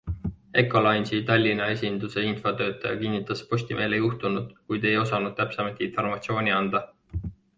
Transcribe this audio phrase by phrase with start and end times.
[0.59, 6.83] Ecolines'i Tallinna esinduse infotöötaja kinnitas Postimehele juhtunut, kuid ei osanud täpsemat informatsiooni anda.